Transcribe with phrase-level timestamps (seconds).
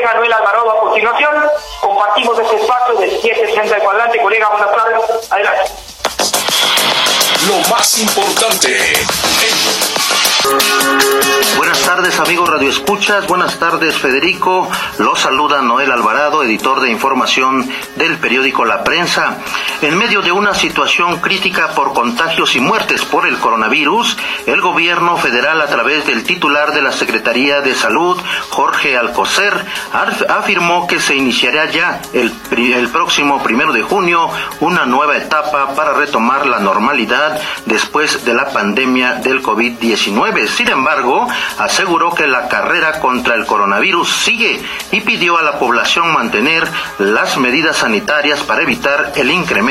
[0.00, 1.34] colega Noel Alvarado a continuación.
[1.80, 4.22] Compartimos este espacio del 760 de cuadrante.
[4.22, 5.32] Colega, buenas tardes.
[5.32, 5.72] Adelante.
[7.48, 8.78] Lo más importante
[11.56, 14.68] Buenas tardes amigos Radio Escuchas, buenas tardes Federico,
[14.98, 19.38] los saluda Noel Alvarado, editor de información del periódico La Prensa.
[19.82, 24.14] En medio de una situación crítica por contagios y muertes por el coronavirus,
[24.44, 28.20] el gobierno federal a través del titular de la Secretaría de Salud,
[28.50, 29.64] Jorge Alcocer,
[30.28, 32.30] afirmó que se iniciará ya el,
[32.74, 34.28] el próximo primero de junio
[34.60, 40.46] una nueva etapa para retomar la normalidad después de la pandemia del COVID-19.
[40.48, 41.26] Sin embargo,
[41.56, 44.60] aseguró que la carrera contra el coronavirus sigue
[44.92, 46.68] y pidió a la población mantener
[46.98, 49.69] las medidas sanitarias para evitar el incremento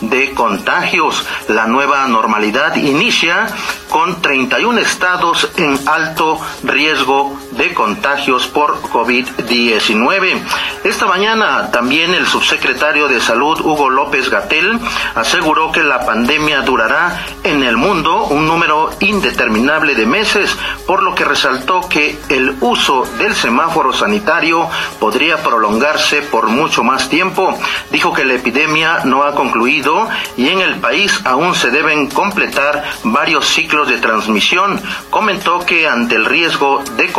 [0.00, 1.26] de contagios.
[1.48, 3.48] La nueva normalidad inicia
[3.90, 10.40] con 31 estados en alto riesgo de contagios por COVID-19.
[10.84, 14.78] Esta mañana también el subsecretario de Salud, Hugo López Gatel,
[15.14, 20.56] aseguró que la pandemia durará en el mundo un número indeterminable de meses,
[20.86, 27.08] por lo que resaltó que el uso del semáforo sanitario podría prolongarse por mucho más
[27.08, 27.58] tiempo.
[27.90, 32.84] Dijo que la epidemia no ha concluido y en el país aún se deben completar
[33.04, 37.12] varios ciclos de transmisión, comentó que ante el riesgo de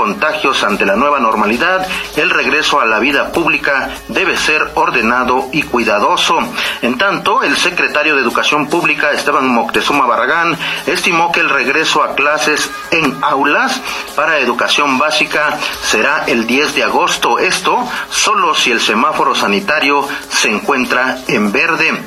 [0.64, 6.40] ante la nueva normalidad, el regreso a la vida pública debe ser ordenado y cuidadoso.
[6.82, 12.16] En tanto, el secretario de Educación Pública, Esteban Moctezuma Barragán, estimó que el regreso a
[12.16, 13.80] clases en aulas
[14.16, 17.38] para educación básica será el 10 de agosto.
[17.38, 17.78] Esto
[18.10, 22.04] solo si el semáforo sanitario se encuentra en verde.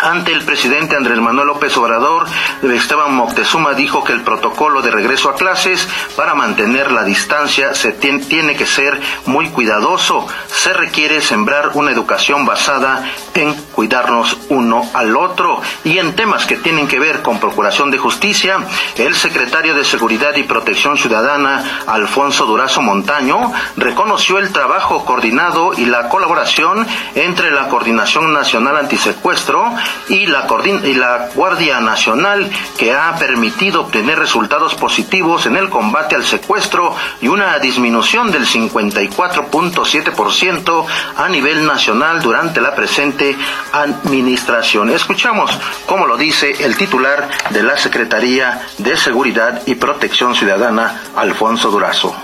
[0.00, 2.26] Ante el presidente Andrés Manuel López Obrador,
[2.62, 7.92] Esteban Moctezuma dijo que el protocolo de regreso a clases para mantener la distancia se
[7.92, 10.26] tiene que ser muy cuidadoso.
[10.48, 13.04] Se requiere sembrar una educación basada
[13.42, 15.60] en cuidarnos uno al otro.
[15.84, 18.58] Y en temas que tienen que ver con procuración de justicia,
[18.96, 25.86] el secretario de Seguridad y Protección Ciudadana, Alfonso Durazo Montaño, reconoció el trabajo coordinado y
[25.86, 29.74] la colaboración entre la Coordinación Nacional Antisecuestro
[30.08, 30.46] y la,
[30.84, 36.94] y la Guardia Nacional que ha permitido obtener resultados positivos en el combate al secuestro
[37.20, 40.86] y una disminución del 54.7%
[41.16, 43.23] a nivel nacional durante la presente
[43.72, 44.90] administración.
[44.90, 45.50] Escuchamos
[45.86, 52.14] cómo lo dice el titular de la Secretaría de Seguridad y Protección Ciudadana, Alfonso Durazo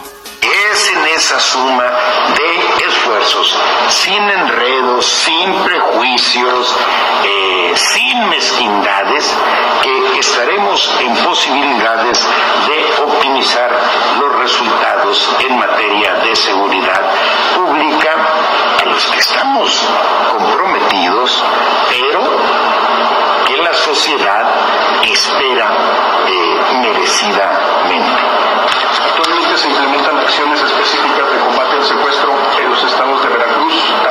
[0.72, 1.84] es en esa suma
[3.88, 6.76] sin enredos, sin prejuicios,
[7.24, 9.34] eh, sin mezquindades,
[9.82, 12.26] que estaremos en posibilidades
[12.66, 13.70] de optimizar
[14.18, 17.10] los resultados en materia de seguridad
[17.54, 18.16] pública,
[18.82, 19.82] a los que estamos
[20.30, 21.42] comprometidos,
[21.88, 22.20] pero
[23.46, 24.44] que la sociedad
[25.02, 25.70] espera
[26.28, 28.20] eh, merecidamente.
[29.04, 32.39] Actualmente se implementan acciones específicas de combate al secuestro
[33.72, 34.09] Oh,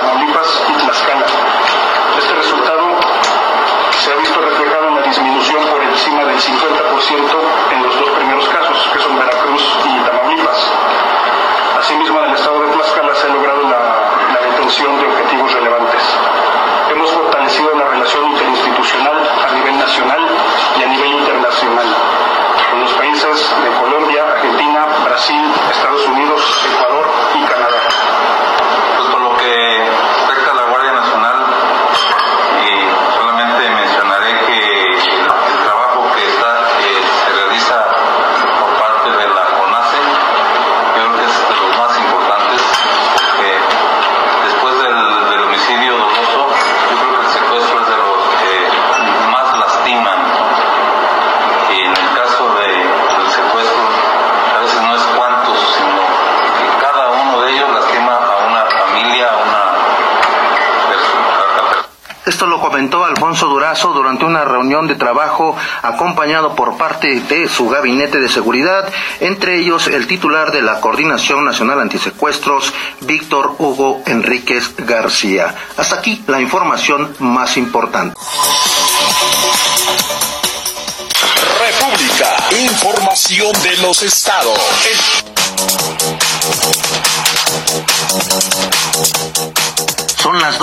[62.29, 67.67] Esto lo comentó Alfonso Durazo durante una reunión de trabajo acompañado por parte de su
[67.67, 68.87] gabinete de seguridad,
[69.19, 72.71] entre ellos el titular de la Coordinación Nacional Antisecuestros,
[73.01, 75.55] Víctor Hugo Enríquez García.
[75.75, 78.15] Hasta aquí la información más importante.
[81.57, 82.37] República.
[82.61, 85.28] Información de los estados.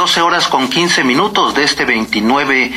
[0.06, 2.70] 12 horas con 15 minutos de este 29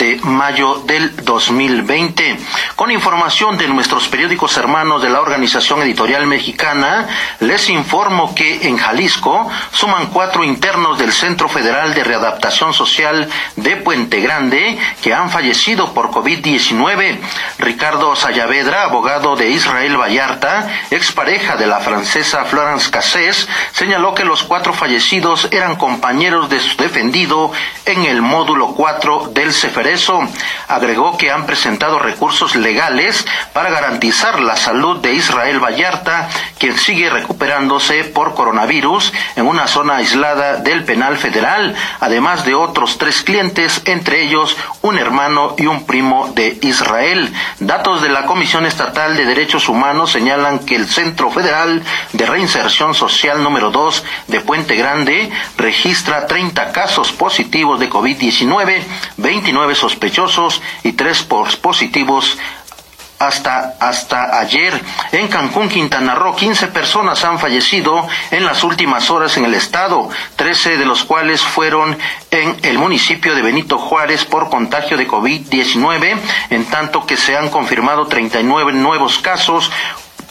[0.00, 2.38] de mayo del 2020.
[2.74, 7.06] Con información de nuestros periódicos hermanos de la Organización Editorial Mexicana,
[7.40, 13.76] les informo que en Jalisco suman cuatro internos del Centro Federal de Readaptación Social de
[13.76, 17.18] Puente Grande que han fallecido por COVID-19.
[17.58, 24.44] Ricardo Sayavedra, abogado de Israel Vallarta, expareja de la francesa Florence Cassés, señaló que los
[24.44, 27.52] cuatro fallecidos eran compañeros de su defendido
[27.84, 29.52] en el módulo 4 del
[29.90, 30.20] Ceferezo.
[30.68, 36.28] Agregó que han presentado recursos legales para garantizar la salud de Israel Vallarta,
[36.58, 42.98] quien sigue recuperándose por coronavirus en una zona aislada del penal federal, además de otros
[42.98, 47.32] tres clientes, entre ellos un hermano y un primo de Israel.
[47.58, 51.82] Datos de la Comisión Estatal de Derechos Humanos señalan que el Centro Federal
[52.12, 58.82] de Reinserción Social número 2 de Puente Grande registra 30 casos positivos de COVID-19,
[59.16, 61.26] 29 sospechosos y 3
[61.60, 62.38] positivos
[63.20, 64.80] hasta, hasta ayer.
[65.12, 70.08] En Cancún, Quintana Roo, 15 personas han fallecido en las últimas horas en el estado,
[70.36, 71.96] 13 de los cuales fueron
[72.30, 76.18] en el municipio de Benito Juárez por contagio de COVID-19,
[76.48, 79.70] en tanto que se han confirmado 39 nuevos casos,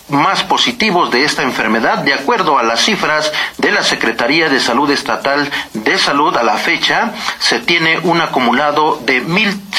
[0.09, 4.89] más positivos de esta enfermedad, de acuerdo a las cifras de la Secretaría de Salud
[4.91, 9.21] Estatal de Salud a la fecha, se tiene un acumulado de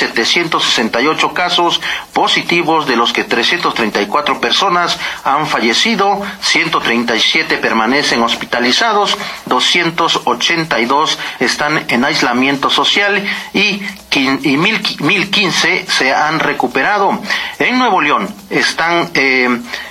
[0.00, 1.80] 1.768 casos
[2.12, 9.16] positivos, de los que 334 personas han fallecido, 137 permanecen hospitalizados,
[9.46, 13.82] 282 están en aislamiento social y,
[14.12, 17.18] y 1015 se han recuperado.
[17.58, 19.48] En Nuevo León están eh,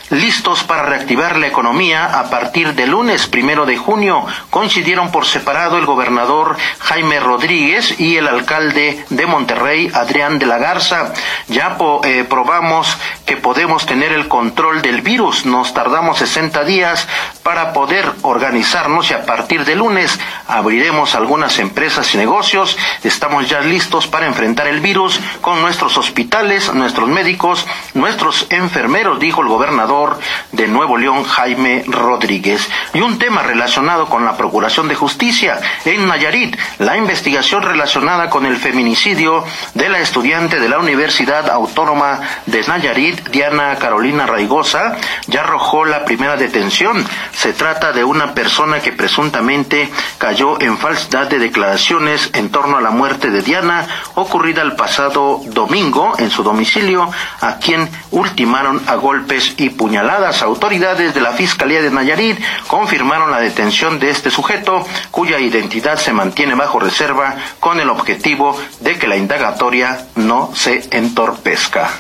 [0.10, 4.26] listos para reactivar la economía a partir del lunes primero de junio.
[4.50, 10.58] Coincidieron por separado el gobernador Jaime Rodríguez y el alcalde de Monterrey, Adrián de la
[10.58, 11.14] Garza.
[11.48, 15.46] Ya eh, probamos que podemos tener el control del virus.
[15.46, 17.08] Nos tardamos 60 días
[17.44, 22.78] para poder organizarnos y a partir de lunes abriremos algunas empresas y negocios.
[23.04, 29.42] Estamos ya listos para enfrentar el virus con nuestros hospitales, nuestros médicos, nuestros enfermeros, dijo
[29.42, 30.20] el gobernador
[30.52, 32.70] de Nuevo León, Jaime Rodríguez.
[32.94, 38.46] Y un tema relacionado con la Procuración de Justicia en Nayarit, la investigación relacionada con
[38.46, 39.44] el feminicidio
[39.74, 44.96] de la estudiante de la Universidad Autónoma de Nayarit, Diana Carolina Raigosa,
[45.28, 47.06] ya arrojó la primera detención.
[47.34, 52.82] Se trata de una persona que presuntamente cayó en falsedad de declaraciones en torno a
[52.82, 57.10] la muerte de Diana ocurrida el pasado domingo en su domicilio,
[57.42, 60.44] a quien ultimaron a golpes y puñaladas puñaladas.
[60.44, 62.38] Autoridades de la Fiscalía de Nayarit
[62.68, 68.56] confirmaron la detención de este sujeto, cuya identidad se mantiene bajo reserva con el objetivo
[68.82, 69.69] de que la indagatoria
[70.16, 71.92] no se entorpezca.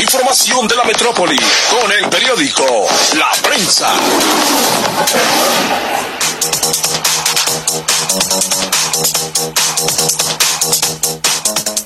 [0.00, 1.38] Información de la metrópoli
[1.70, 2.64] con el periódico
[3.16, 3.94] La Prensa.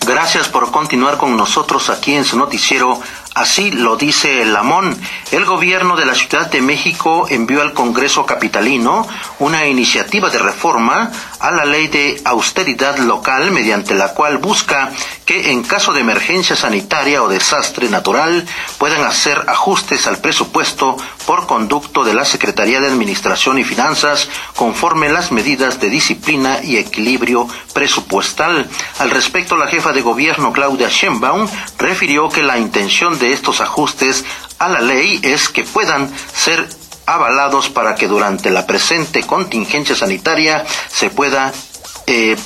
[0.07, 2.99] Gracias por continuar con nosotros aquí en su noticiero
[3.39, 5.01] Así lo dice el Lamón.
[5.31, 9.07] El gobierno de la Ciudad de México envió al Congreso Capitalino
[9.39, 14.91] una iniciativa de reforma a la ley de austeridad local mediante la cual busca
[15.25, 18.47] que en caso de emergencia sanitaria o desastre natural
[18.79, 20.97] puedan hacer ajustes al presupuesto
[21.27, 26.79] por conducto de la Secretaría de Administración y Finanzas conforme las medidas de disciplina y
[26.79, 28.69] equilibrio presupuestal.
[28.99, 34.25] Al respecto, la jefa de gobierno Claudia Sheinbaum refirió que la intención de estos ajustes
[34.59, 36.69] a la ley es que puedan ser
[37.15, 41.53] avalados para que durante la presente contingencia sanitaria se pueda
[42.07, 42.37] eh,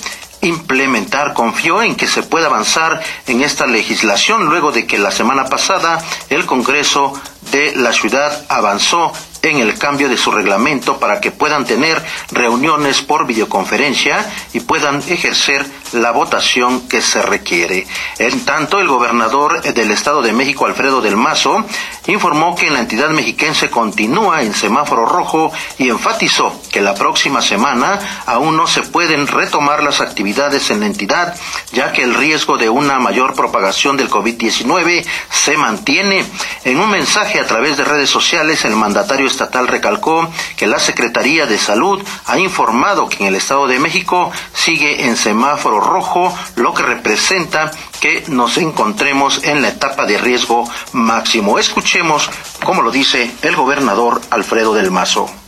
[0.41, 1.35] implementar.
[1.35, 6.03] Confió en que se pueda avanzar en esta legislación luego de que la semana pasada
[6.31, 7.13] el Congreso
[7.51, 13.03] de la ciudad avanzó en el cambio de su reglamento para que puedan tener reuniones
[13.03, 17.87] por videoconferencia y puedan ejercer la votación que se requiere.
[18.19, 21.65] En tanto, el gobernador del Estado de México, Alfredo del Mazo,
[22.07, 28.01] informó que la entidad mexiquense continúa en semáforo rojo y enfatizó que la próxima semana
[28.27, 31.37] aún no se pueden retomar las actividades en la entidad,
[31.71, 36.25] ya que el riesgo de una mayor propagación del COVID-19 se mantiene.
[36.65, 41.47] En un mensaje a través de redes sociales, el mandatario estatal recalcó que la Secretaría
[41.47, 46.73] de Salud ha informado que en el Estado de México sigue en semáforo rojo, lo
[46.73, 51.59] que representa que nos encontremos en la etapa de riesgo máximo.
[51.59, 52.31] Escuchemos
[52.65, 55.42] cómo lo dice el gobernador Alfredo del Mazo.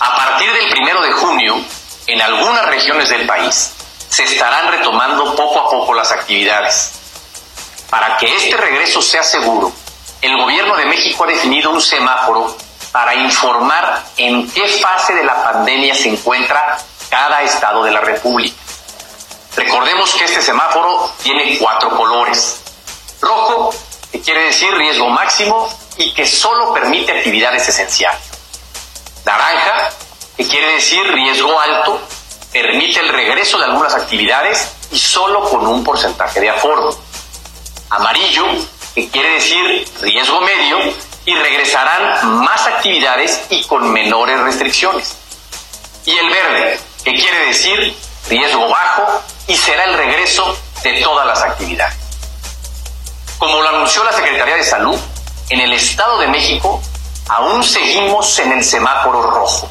[0.00, 1.56] A partir del primero de junio,
[2.06, 3.72] en algunas regiones del país
[4.08, 6.92] se estarán retomando poco a poco las actividades.
[7.90, 9.72] Para que este regreso sea seguro,
[10.22, 12.56] el gobierno de México ha definido un semáforo
[12.92, 16.78] para informar en qué fase de la pandemia se encuentra
[17.10, 18.56] cada estado de la República.
[19.56, 22.60] Recordemos que este semáforo tiene cuatro colores.
[23.20, 23.74] Rojo,
[24.12, 28.20] que quiere decir riesgo máximo y que solo permite actividades esenciales.
[29.24, 29.87] Naranja,
[30.38, 32.00] que quiere decir riesgo alto,
[32.52, 36.96] permite el regreso de algunas actividades y solo con un porcentaje de aforo.
[37.90, 38.44] Amarillo,
[38.94, 40.78] que quiere decir riesgo medio
[41.24, 45.16] y regresarán más actividades y con menores restricciones.
[46.04, 47.96] Y el verde, que quiere decir
[48.28, 51.98] riesgo bajo y será el regreso de todas las actividades.
[53.38, 54.98] Como lo anunció la Secretaría de Salud,
[55.48, 56.80] en el Estado de México
[57.28, 59.68] aún seguimos en el semáforo rojo.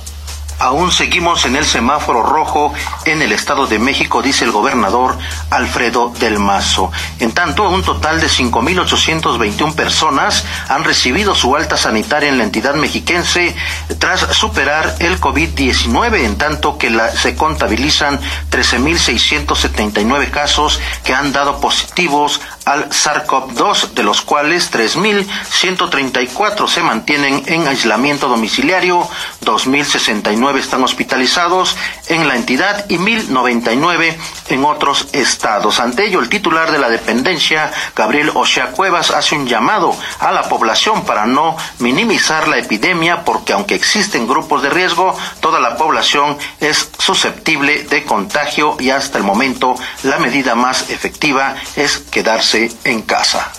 [0.59, 2.73] Aún seguimos en el semáforo rojo
[3.05, 5.17] en el Estado de México, dice el gobernador
[5.51, 6.91] Alfredo del Mazo.
[7.19, 12.73] En tanto, un total de 5.821 personas han recibido su alta sanitaria en la entidad
[12.73, 13.55] mexiquense
[13.99, 22.41] tras superar el COVID-19, en tanto que se contabilizan 13.679 casos que han dado positivos
[22.67, 29.07] al SARS-CoV-2, de los cuales 3.134 se mantienen en aislamiento domiciliario,
[29.45, 34.17] 2.069 están hospitalizados en la entidad y 1.099
[34.49, 35.79] en otros estados.
[35.79, 40.49] Ante ello, el titular de la dependencia, Gabriel Ochea Cuevas, hace un llamado a la
[40.49, 46.37] población para no minimizar la epidemia, porque aunque existen grupos de riesgo, toda la población
[46.59, 53.01] es susceptible de contagio y hasta el momento la medida más efectiva es quedarse en
[53.03, 53.51] casa.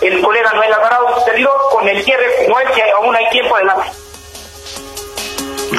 [0.00, 3.88] El colega Noel Alvarado, servidor, con el cierre, no es que aún hay tiempo adelante.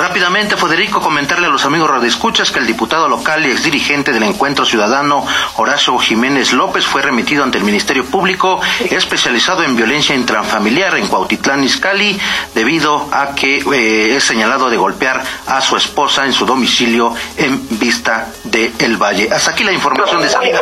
[0.02, 4.66] Rápidamente, Federico, comentarle a los amigos radioescuchas que el diputado local y exdirigente del Encuentro
[4.66, 5.24] Ciudadano,
[5.58, 11.64] Horacio Jiménez López, fue remitido ante el Ministerio Público especializado en violencia intrafamiliar en Cuautitlán,
[11.64, 12.20] Izcalli,
[12.56, 17.62] debido a que eh, es señalado de golpear a su esposa en su domicilio en
[17.78, 19.30] Vista de El Valle.
[19.32, 20.62] Hasta aquí la información de salida.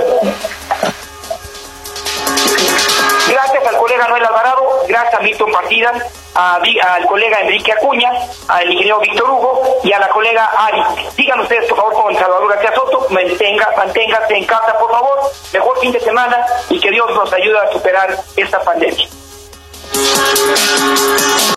[3.29, 4.68] Gracias al colega Noel Alvarado,
[5.01, 6.03] gracias a Milton Partidas,
[6.33, 8.11] al colega Enrique Acuña,
[8.47, 10.81] al ingeniero Víctor Hugo y a la colega Ari.
[11.15, 15.19] Digan ustedes, por favor, con Salvador García Soto, mantenga, manténgase en casa, por favor,
[15.53, 19.07] mejor fin de semana y que Dios nos ayude a superar esta pandemia.